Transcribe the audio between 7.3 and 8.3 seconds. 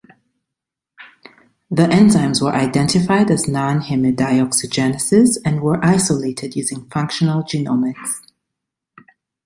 genomics.